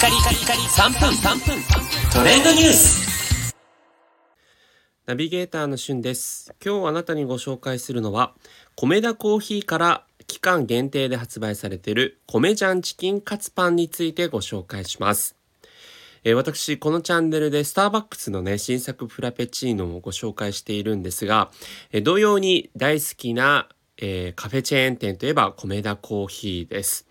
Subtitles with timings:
[0.00, 1.62] カリカリカリ3分3分
[2.12, 3.54] トレンドニュース
[5.04, 6.54] ナビゲーターのしゅんです。
[6.64, 8.34] 今日あなたにご紹介するのは、
[8.76, 15.36] 米田コーヒーから期間限定で発売されている米ジャンチキンカツパンについてご紹介します。
[16.24, 21.50] えー私、このチャンネルでスターバックスのね、新作フラペチーノをご紹介しているんですが、
[21.92, 27.06] えー同様に大好きな、えーカフェチェーン店といえば米田コーヒーです。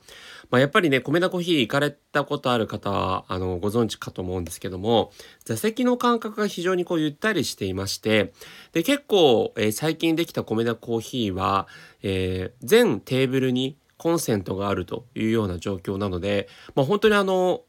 [0.50, 5.12] まあ、やっぱりね、米田コーヒー行かれたことある方は、あの、ご存知かと思うんですけども、
[5.46, 8.34] 座席の間隔が非常にこうゆったりしていまして、
[8.74, 11.68] で、結構、えー最近できた米田コーヒーは、
[12.02, 17.62] えー全テーブルにコンセントがあるというような状況なので、まあ、本当にあの、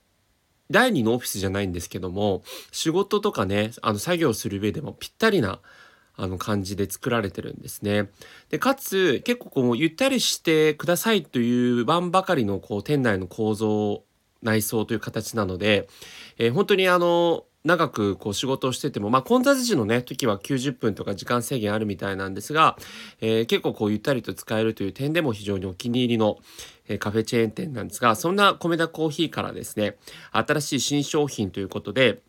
[0.71, 5.61] 第二のオフィスじゃないんですけども、仕事とかね、あの、作業する上でもぴったりな、
[6.21, 8.11] あの感じで作られてるんですね。
[8.51, 14.05] で、かつ、結構こう、ゆったりしてくださいという番ばかりの、こう、店内の構造、
[14.43, 15.89] 内装という形なので、
[16.39, 22.79] えー本当にあの、長くこう仕事をしてても、まあ、混雑時のね、時は90分とか時間制限あるみたいなんですが、
[23.21, 26.39] えー結構こうゆったりと使えるという点でも非常にお気に入りの、
[26.89, 29.97] えーカフェチェーン店なんですが、そんな米田コーヒーからですね、
[30.33, 32.21] 新しい新商品ということで、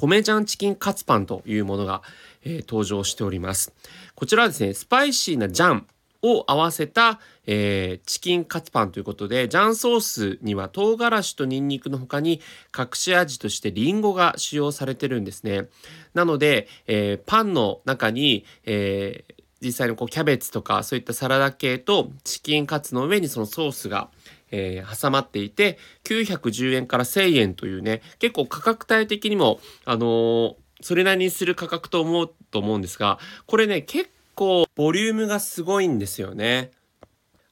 [0.00, 2.02] 米ジャンチキンカツパンというものが、
[2.42, 3.72] えー登場しております。
[4.14, 5.86] こちらはですね、スパイシーなジャン
[6.22, 12.40] を合わせた、えーチキンカツパンということで、ジャンソースには唐辛子とニンニクの他に
[12.76, 15.68] 隠し味としてリンゴが使用されてるんですね。
[16.14, 24.08] なので、えーパンの中に、えー実際のこうキャベツとかそういったサラダ系とチキンカツの上にそのソースが、
[24.50, 36.70] えー挟まっていて910円から1000円というね結構価格帯的にもあのーそれなりにする価格と思うと思うんですがこれね結構ボリュームがすごいんですよね。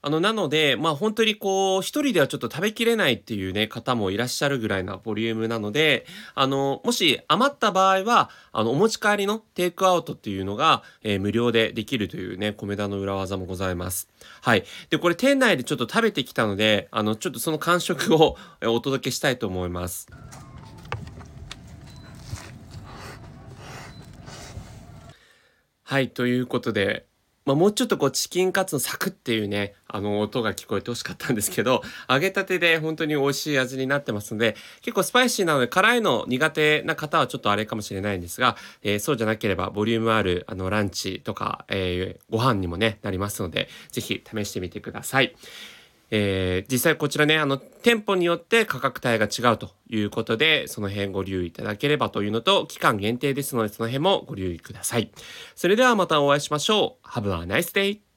[0.08, 14.08] あの、なので、まあ本当にこう、一人ではちょっと食べきれないっていうね、方もいらっしゃるぐらいなボリュームなので、あの、もし余った場合は、あの、お持ち帰りのテイクアウトっていうのが、えー無料でできるというね、米田の裏技もございます。
[14.40, 14.64] はい。
[14.88, 20.08] で、これ店内でちょっと食べてきたので、あの、ちょっとその感触をお届けしたいと思います。
[25.82, 27.08] はい、ということで、
[27.48, 45.34] まあ、もうちょっとこうチキンカツのサクっていうね、あの音が聞こえてほしかったんですけど、揚げたてで本当に美味しい味になってますので、結構スパイシーなので辛いの苦手な方はちょっとあれかもしれないんですが、えーそうじゃなければボリュームあるあのランチとか、えーご飯にもね、なりますので、ぜひ試してみてください。
[46.10, 55.10] えー実際こちらね、あの、店舗によって価格帯が違うということで、その辺ご留意いただければというのと、期間限定ですので、その辺もご留意ください。
[55.54, 57.08] それではまたお会いしましょう。
[57.08, 58.07] Have a nice day!